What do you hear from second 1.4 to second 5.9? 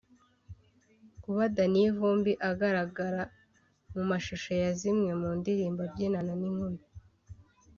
Danny Vumbi agaragara mu mashusho ya zimwe mu ndirimbo